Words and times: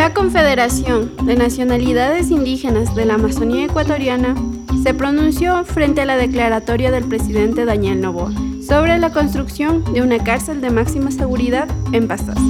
La 0.00 0.14
Confederación 0.14 1.14
de 1.26 1.36
Nacionalidades 1.36 2.30
Indígenas 2.30 2.94
de 2.94 3.04
la 3.04 3.16
Amazonía 3.16 3.66
Ecuatoriana 3.66 4.34
se 4.82 4.94
pronunció 4.94 5.62
frente 5.66 6.00
a 6.00 6.06
la 6.06 6.16
declaratoria 6.16 6.90
del 6.90 7.04
presidente 7.04 7.66
Daniel 7.66 8.00
Novoa 8.00 8.32
sobre 8.66 8.96
la 8.96 9.12
construcción 9.12 9.84
de 9.92 10.00
una 10.00 10.18
cárcel 10.18 10.62
de 10.62 10.70
máxima 10.70 11.10
seguridad 11.10 11.68
en 11.92 12.08
Pastaza. 12.08 12.40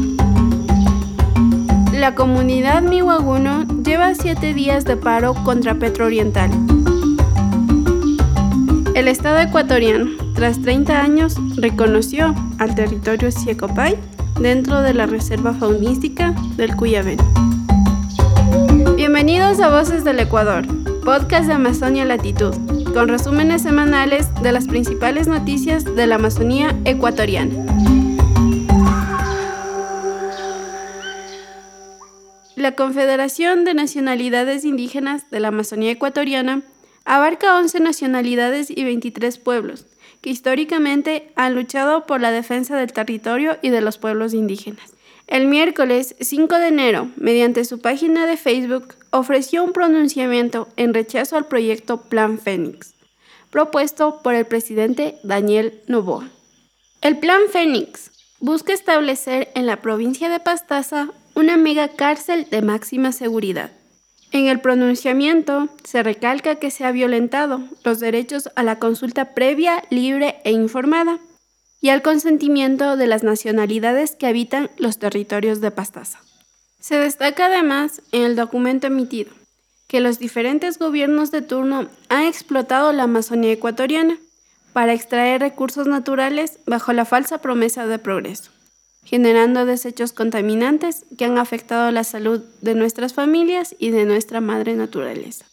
La 1.93 2.15
comunidad 2.15 2.83
miwaguno 2.83 3.67
lleva 3.83 4.15
siete 4.15 4.55
días 4.55 4.85
de 4.85 4.97
paro 4.97 5.35
contra 5.43 5.75
Petro 5.75 6.07
Oriental. 6.07 6.53
El 8.95 9.09
Estado 9.09 9.41
ecuatoriano, 9.41 10.09
tras 10.37 10.63
30 10.63 11.03
años, 11.03 11.35
reconoció 11.57 12.33
al 12.59 12.77
territorio 12.77 13.33
Siecopay 13.33 13.99
dentro 14.41 14.81
de 14.81 14.95
la 14.95 15.07
Reserva 15.07 15.53
Faunística 15.53 16.35
del 16.57 16.75
Cuyabén. 16.75 17.19
Bienvenidos 18.97 19.61
a 19.61 19.69
Voces 19.69 20.03
del 20.03 20.19
Ecuador, 20.19 20.67
podcast 21.05 21.47
de 21.47 21.53
Amazonia 21.53 22.07
Latitud, 22.07 22.55
con 22.95 23.09
resúmenes 23.09 23.63
semanales 23.63 24.29
de 24.43 24.53
las 24.53 24.67
principales 24.67 25.29
noticias 25.29 25.85
de 25.85 26.07
la 26.07 26.15
Amazonía 26.15 26.75
ecuatoriana. 26.87 27.55
La 32.57 32.75
Confederación 32.75 33.65
de 33.65 33.75
Nacionalidades 33.75 34.65
Indígenas 34.65 35.31
de 35.31 35.41
la 35.41 35.49
Amazonía 35.49 35.91
Ecuatoriana 35.91 36.63
abarca 37.11 37.59
11 37.59 37.81
nacionalidades 37.81 38.71
y 38.71 38.85
23 38.85 39.37
pueblos, 39.39 39.85
que 40.21 40.31
históricamente 40.31 41.33
han 41.35 41.57
luchado 41.57 42.07
por 42.07 42.21
la 42.21 42.31
defensa 42.31 42.77
del 42.77 42.93
territorio 42.93 43.59
y 43.63 43.71
de 43.71 43.81
los 43.81 43.99
pueblos 43.99 44.33
indígenas. 44.33 44.93
El 45.27 45.49
miércoles 45.49 46.15
5 46.21 46.59
de 46.59 46.69
enero, 46.69 47.09
mediante 47.17 47.65
su 47.65 47.81
página 47.81 48.27
de 48.27 48.37
Facebook, 48.37 48.95
ofreció 49.11 49.65
un 49.65 49.73
pronunciamiento 49.73 50.69
en 50.77 50.95
rechazo 50.95 51.37
al 51.37 51.47
proyecto 51.47 52.03
Plan 52.03 52.39
Fénix, 52.39 52.95
propuesto 53.51 54.23
por 54.23 54.37
el 54.37 54.47
presidente 54.47 55.17
Daniel 55.25 55.83
Novoa. 55.89 56.29
El 57.03 57.19
Plan 57.19 57.41
Fénix 57.51 58.13
busca 58.39 58.73
establecer 58.73 59.49
en 59.57 59.67
la 59.67 59.83
provincia 59.83 60.29
de 60.29 60.39
Pastaza 60.39 61.09
una 61.35 61.57
mega 61.57 61.89
cárcel 61.89 62.47
de 62.51 62.63
máxima 62.63 63.11
seguridad 63.11 63.73
en 64.33 64.47
el 64.47 64.61
pronunciamiento 64.61 65.69
se 65.83 66.03
recalca 66.03 66.57
que 66.57 66.71
se 66.71 66.85
ha 66.85 66.93
violentado 66.93 67.63
los 67.85 67.99
derechos 67.99 68.51
a 68.55 68.63
la 68.63 68.79
consulta 68.79 69.35
previa, 69.35 69.83
libre 69.91 70.37
e 70.45 70.53
informada 70.53 71.19
y 71.81 71.89
al 71.89 72.03
consentimiento 72.03 72.97
de 72.97 73.07
las 73.07 73.23
nacionalidades 73.25 74.15
que 74.15 74.27
habitan 74.27 74.71
los 74.77 74.99
territorios 74.99 75.61
de 75.61 75.71
Pastaza. 75.71 76.21
Se 76.79 76.97
destaca 76.97 77.47
además 77.47 78.03
en 78.13 78.23
el 78.23 78.37
documento 78.37 78.87
emitido 78.87 79.33
que 79.89 80.01
los 80.01 80.19
diferentes 80.19 80.79
gobiernos 80.79 81.33
de 81.33 81.43
turno 81.43 81.89
han 82.09 82.25
explotado 82.25 82.93
la 82.93 83.05
Amazonía 83.05 83.53
ecuatoriana 83.53 84.19
para 84.73 84.93
extraer 84.93 85.41
recursos 85.41 85.89
naturales 85.89 86.61
bajo 86.67 86.93
la 86.93 87.05
falsa 87.05 87.39
promesa 87.39 87.87
de 87.87 87.99
progreso 87.99 88.53
generando 89.05 89.67
desechos 89.67 90.13
contaminantes 90.13 91.05
que 91.17 91.25
han 91.25 91.39
afectado 91.39 91.91
la 91.91 92.05
salud 92.05 92.43
de 92.61 92.75
nuestras 92.75 93.15
familias 93.15 93.75
y 93.79 93.91
de 93.91 94.05
nuestra 94.05 94.41
madre 94.41 94.77
naturaleza. 94.77 95.47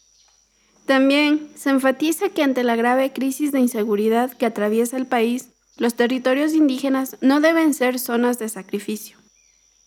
También 0.86 1.50
se 1.54 1.70
enfatiza 1.70 2.30
que 2.30 2.42
ante 2.42 2.64
la 2.64 2.76
grave 2.76 3.12
crisis 3.12 3.52
de 3.52 3.60
inseguridad 3.60 4.32
que 4.32 4.46
atraviesa 4.46 4.96
el 4.96 5.06
país, 5.06 5.50
los 5.76 5.94
territorios 5.94 6.54
indígenas 6.54 7.16
no 7.20 7.40
deben 7.40 7.74
ser 7.74 7.98
zonas 7.98 8.38
de 8.38 8.48
sacrificio, 8.48 9.18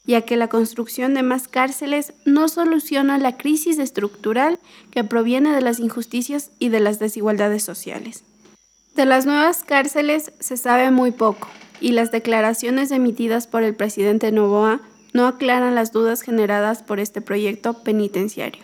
ya 0.06 0.22
que 0.22 0.38
la 0.38 0.48
construcción 0.48 1.14
de 1.14 1.24
más 1.24 1.48
cárceles 1.48 2.14
no 2.26 2.48
soluciona 2.50 3.18
la 3.18 3.36
crisis 3.36 3.80
estructural 3.80 4.60
que 4.92 5.04
proviene 5.04 5.54
de 5.54 5.62
las 5.62 5.80
injusticias 5.80 6.52
y 6.60 6.70
de 6.70 6.80
las 6.80 7.00
desigualdades 7.00 7.64
sociales. 7.64 8.24
De 8.96 9.06
las 9.06 9.26
nuevas 9.26 9.64
cárceles 9.64 10.32
se 10.40 10.56
sabe 10.56 10.92
muy 10.92 11.12
poco, 11.12 11.48
y 11.82 11.92
las 11.92 12.12
declaraciones 12.12 12.92
emitidas 12.92 13.48
por 13.48 13.64
el 13.64 13.76
presidente 13.76 14.32
Novoa 14.32 14.80
no 15.14 15.28
aclaran 15.28 15.76
las 15.76 15.92
dudas 15.92 16.22
generadas 16.22 16.84
por 16.84 17.00
este 17.00 17.20
proyecto 17.20 17.84
penitenciario. 17.84 18.64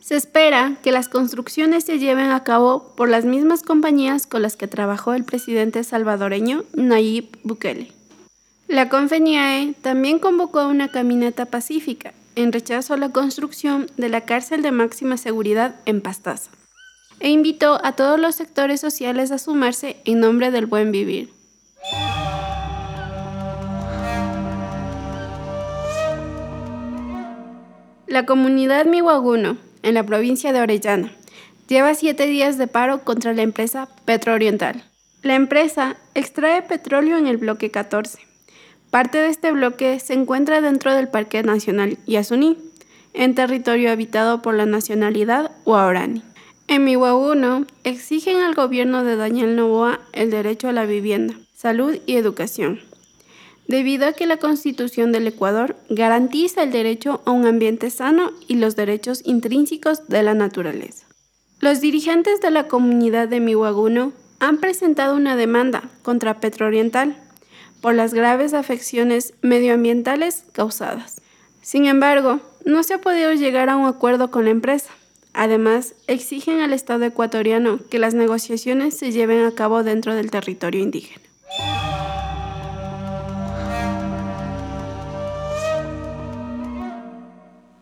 Se 0.00 0.14
espera 0.14 0.76
que 0.82 0.92
las 0.92 1.08
construcciones 1.08 1.84
se 1.84 1.98
lleven 1.98 2.30
a 2.30 2.44
cabo 2.44 2.92
por 2.96 3.08
las 3.08 3.24
mismas 3.24 3.62
compañías 3.62 4.26
con 4.26 4.42
las 4.42 4.56
que 4.56 4.68
trabajó 4.68 5.14
el 5.14 5.24
presidente 5.24 5.82
salvadoreño 5.82 6.64
Nayib 6.74 7.38
Bukele. 7.42 7.90
La 8.68 8.88
CONFENIAE 8.88 9.74
también 9.80 10.18
convocó 10.18 10.68
una 10.68 10.88
caminata 10.88 11.46
pacífica 11.46 12.12
en 12.34 12.52
rechazo 12.52 12.94
a 12.94 12.98
la 12.98 13.10
construcción 13.10 13.86
de 13.96 14.08
la 14.08 14.22
cárcel 14.22 14.62
de 14.62 14.70
máxima 14.70 15.16
seguridad 15.16 15.76
en 15.86 16.00
Pastaza 16.00 16.50
e 17.18 17.30
invitó 17.30 17.80
a 17.84 17.92
todos 17.92 18.20
los 18.20 18.34
sectores 18.34 18.80
sociales 18.80 19.32
a 19.32 19.38
sumarse 19.38 19.96
en 20.04 20.20
nombre 20.20 20.50
del 20.50 20.66
buen 20.66 20.92
vivir. 20.92 21.35
La 28.06 28.24
comunidad 28.24 28.86
Miwaguno, 28.86 29.56
en 29.82 29.94
la 29.94 30.06
provincia 30.06 30.52
de 30.52 30.60
Orellana, 30.60 31.10
lleva 31.66 31.92
siete 31.92 32.28
días 32.28 32.56
de 32.56 32.68
paro 32.68 33.02
contra 33.02 33.32
la 33.34 33.42
empresa 33.42 33.88
Petrooriental. 34.04 34.84
La 35.22 35.34
empresa 35.34 35.96
extrae 36.14 36.62
petróleo 36.62 37.18
en 37.18 37.26
el 37.26 37.36
bloque 37.36 37.72
14. 37.72 38.20
Parte 38.90 39.18
de 39.18 39.26
este 39.26 39.50
bloque 39.50 39.98
se 39.98 40.14
encuentra 40.14 40.60
dentro 40.60 40.94
del 40.94 41.08
Parque 41.08 41.42
Nacional 41.42 41.98
Yasuní, 42.06 42.56
en 43.12 43.34
territorio 43.34 43.90
habitado 43.90 44.40
por 44.40 44.54
la 44.54 44.66
nacionalidad 44.66 45.50
Huaorani. 45.64 46.22
En 46.68 46.84
Miwaguno 46.84 47.66
exigen 47.82 48.36
al 48.38 48.54
gobierno 48.54 49.02
de 49.02 49.16
Daniel 49.16 49.56
Novoa 49.56 49.98
el 50.12 50.30
derecho 50.30 50.68
a 50.68 50.72
la 50.72 50.86
vivienda, 50.86 51.34
salud 51.56 51.96
y 52.06 52.14
educación 52.14 52.78
debido 53.68 54.06
a 54.06 54.12
que 54.12 54.26
la 54.26 54.36
Constitución 54.36 55.12
del 55.12 55.26
Ecuador 55.26 55.76
garantiza 55.88 56.62
el 56.62 56.72
derecho 56.72 57.22
a 57.24 57.30
un 57.30 57.46
ambiente 57.46 57.90
sano 57.90 58.32
y 58.46 58.56
los 58.56 58.76
derechos 58.76 59.22
intrínsecos 59.24 60.08
de 60.08 60.22
la 60.22 60.34
naturaleza. 60.34 61.06
Los 61.60 61.80
dirigentes 61.80 62.40
de 62.40 62.50
la 62.50 62.68
comunidad 62.68 63.28
de 63.28 63.40
Miwaguno 63.40 64.12
han 64.40 64.58
presentado 64.58 65.16
una 65.16 65.36
demanda 65.36 65.88
contra 66.02 66.40
Petrooriental 66.40 67.16
por 67.80 67.94
las 67.94 68.12
graves 68.12 68.54
afecciones 68.54 69.34
medioambientales 69.42 70.44
causadas. 70.52 71.22
Sin 71.62 71.86
embargo, 71.86 72.40
no 72.64 72.82
se 72.82 72.94
ha 72.94 73.00
podido 73.00 73.32
llegar 73.32 73.70
a 73.70 73.76
un 73.76 73.86
acuerdo 73.86 74.30
con 74.30 74.44
la 74.44 74.50
empresa. 74.50 74.90
Además, 75.32 75.94
exigen 76.06 76.60
al 76.60 76.72
Estado 76.72 77.04
ecuatoriano 77.04 77.78
que 77.90 77.98
las 77.98 78.14
negociaciones 78.14 78.96
se 78.96 79.12
lleven 79.12 79.44
a 79.44 79.52
cabo 79.52 79.82
dentro 79.82 80.14
del 80.14 80.30
territorio 80.30 80.80
indígena. 80.80 81.22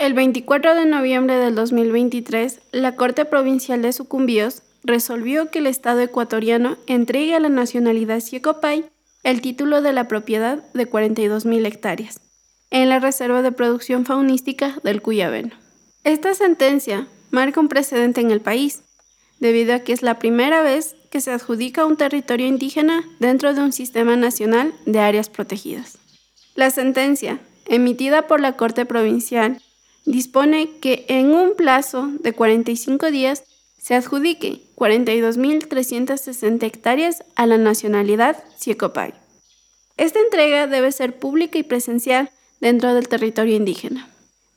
El 0.05 0.13
24 0.13 0.75
de 0.75 0.85
noviembre 0.85 1.37
del 1.37 1.55
2023, 1.55 2.61
la 2.73 2.95
Corte 2.95 3.25
Provincial 3.25 3.81
de 3.81 3.91
Sucumbíos 3.91 4.63
resolvió 4.83 5.51
que 5.51 5.61
el 5.61 5.67
Estado 5.67 6.01
ecuatoriano 6.01 6.77
entregue 6.87 7.35
a 7.35 7.41
la 7.41 7.49
nacionalidad 7.49 8.21
Siecopay 8.21 8.85
el 9.23 9.41
título 9.41 9.81
de 9.81 9.95
la 9.95 10.07
propiedad 10.07 10.63
de 10.75 10.87
42.000 10.87 11.67
hectáreas 11.67 12.21
en 12.69 12.91
la 12.91 12.99
Reserva 12.99 13.41
de 13.41 13.51
Producción 13.51 14.05
Faunística 14.05 14.79
del 14.85 15.01
Cuyabeno. 15.01 15.53
Esta 16.03 16.35
sentencia 16.35 17.09
marca 17.31 17.59
un 17.59 17.69
precedente 17.69 18.21
en 18.21 18.31
el 18.31 18.43
país, 18.43 18.83
debido 19.41 19.73
a 19.75 19.79
que 19.79 19.95
es 19.95 20.03
la 20.03 20.19
primera 20.19 20.63
vez 20.63 20.97
que 21.11 21.23
se 21.23 21.31
adjudica 21.31 21.87
un 21.87 21.97
territorio 21.97 22.47
indígena 22.47 23.05
dentro 23.21 23.55
de 23.55 23.63
un 23.63 23.73
sistema 23.73 24.17
nacional 24.17 24.75
de 24.85 25.01
áreas 25.01 25.31
protegidas. 25.31 25.97
La 26.57 26.69
sentencia, 26.69 27.39
emitida 27.65 28.27
por 28.27 28.41
la 28.41 28.53
Corte 28.59 28.85
Provincial 28.85 29.63
dispone 30.05 30.71
que 30.81 31.05
en 31.09 31.35
un 31.35 31.55
plazo 31.57 32.11
de 32.21 32.33
45 32.33 33.11
días 33.11 33.45
se 33.79 33.95
adjudique 33.95 34.63
42.360 34.77 36.63
hectáreas 36.63 37.23
a 37.37 37.47
la 37.47 37.59
nacionalidad 37.59 38.43
Siecopay. 38.57 39.13
Esta 39.97 40.21
entrega 40.21 40.67
debe 40.67 40.91
ser 40.91 41.19
pública 41.19 41.59
y 41.59 41.63
presencial 41.63 42.31
dentro 42.61 42.95
del 42.95 43.09
territorio 43.09 43.57
indígena. 43.57 44.09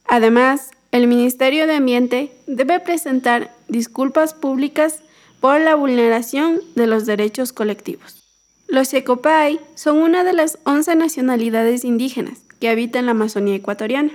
Además, 0.06 0.72
el 0.92 1.08
Ministerio 1.08 1.68
de 1.68 1.76
Ambiente 1.76 2.32
debe 2.48 2.80
presentar 2.80 3.54
disculpas 3.68 4.34
públicas 4.34 5.00
por 5.42 5.60
la 5.60 5.76
vulneración 5.76 6.62
de 6.76 6.88
los 6.88 7.06
derechos 7.06 7.52
colectivos. 7.54 8.24
Los 8.68 8.90
Siecopay 8.90 9.60
son 9.76 9.98
una 9.98 10.24
de 10.24 10.34
las 10.34 10.60
11 10.64 10.96
nacionalidades 10.96 11.84
indígenas 11.84 12.40
que 12.60 12.70
habitan 12.70 13.06
la 13.06 13.12
Amazonía 13.12 13.56
ecuatoriana. 13.56 14.12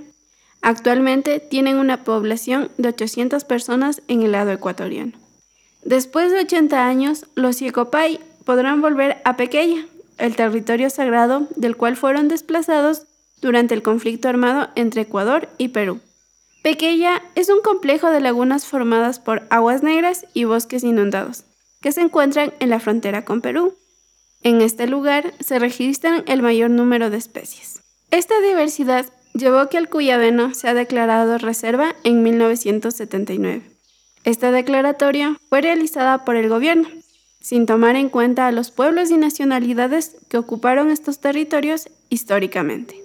Actualmente 0.62 1.40
tienen 1.40 1.76
una 1.76 2.04
población 2.04 2.70
de 2.78 2.90
800 2.90 3.44
personas 3.44 4.00
en 4.06 4.22
el 4.22 4.32
lado 4.32 4.52
ecuatoriano. 4.52 5.12
Después 5.84 6.30
de 6.30 6.40
80 6.40 6.86
años, 6.86 7.26
los 7.34 7.58
Yecopay 7.58 8.20
podrán 8.44 8.80
volver 8.80 9.20
a 9.24 9.36
Pequeya, 9.36 9.84
el 10.18 10.36
territorio 10.36 10.88
sagrado 10.88 11.48
del 11.56 11.76
cual 11.76 11.96
fueron 11.96 12.28
desplazados 12.28 13.06
durante 13.40 13.74
el 13.74 13.82
conflicto 13.82 14.28
armado 14.28 14.68
entre 14.76 15.02
Ecuador 15.02 15.48
y 15.58 15.68
Perú. 15.68 16.00
Pequeya 16.62 17.20
es 17.34 17.48
un 17.48 17.60
complejo 17.60 18.10
de 18.10 18.20
lagunas 18.20 18.66
formadas 18.66 19.18
por 19.18 19.42
aguas 19.50 19.82
negras 19.82 20.26
y 20.32 20.44
bosques 20.44 20.84
inundados, 20.84 21.42
que 21.80 21.90
se 21.90 22.02
encuentran 22.02 22.54
en 22.60 22.70
la 22.70 22.78
frontera 22.78 23.24
con 23.24 23.40
Perú. 23.40 23.76
En 24.44 24.60
este 24.60 24.86
lugar 24.86 25.34
se 25.40 25.58
registran 25.58 26.22
el 26.28 26.40
mayor 26.40 26.70
número 26.70 27.10
de 27.10 27.16
especies. 27.16 27.80
Esta 28.12 28.40
diversidad 28.40 29.06
llevó 29.34 29.68
que 29.68 29.78
el 29.78 29.88
cuyabeno 29.88 30.54
sea 30.54 30.74
declarado 30.74 31.38
reserva 31.38 31.94
en 32.04 32.22
1979. 32.22 33.62
Esta 34.24 34.52
declaratoria 34.52 35.36
fue 35.48 35.62
realizada 35.62 36.24
por 36.24 36.36
el 36.36 36.48
gobierno, 36.48 36.88
sin 37.40 37.66
tomar 37.66 37.96
en 37.96 38.08
cuenta 38.08 38.46
a 38.46 38.52
los 38.52 38.70
pueblos 38.70 39.10
y 39.10 39.16
nacionalidades 39.16 40.16
que 40.28 40.38
ocuparon 40.38 40.90
estos 40.90 41.20
territorios 41.20 41.88
históricamente. 42.08 43.02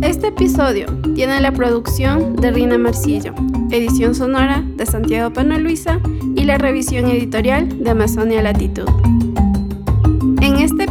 Este 0.00 0.28
episodio 0.28 0.86
tiene 1.14 1.40
la 1.40 1.52
producción 1.52 2.36
de 2.36 2.50
Rina 2.50 2.78
Marcillo, 2.78 3.34
edición 3.70 4.14
sonora 4.14 4.64
de 4.76 4.86
Santiago 4.86 5.32
Pano 5.32 5.58
Luisa 5.58 6.00
y 6.34 6.44
la 6.44 6.56
revisión 6.56 7.10
editorial 7.10 7.82
de 7.82 7.90
Amazonia 7.90 8.40
Latitud. 8.42 8.88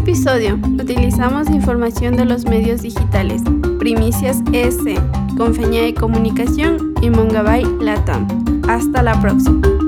Episodio 0.08 0.56
utilizamos 0.80 1.50
información 1.50 2.16
de 2.16 2.24
los 2.24 2.46
medios 2.46 2.82
digitales, 2.82 3.42
Primicias 3.78 4.42
S, 4.54 4.96
Confeña 5.36 5.82
de 5.82 5.94
Comunicación 5.94 6.94
y 7.02 7.10
Mongabay 7.10 7.66
Latam. 7.82 8.26
Hasta 8.70 9.04
la 9.04 9.20
próxima. 9.20 9.87